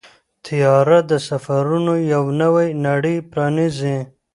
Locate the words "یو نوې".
2.13-2.67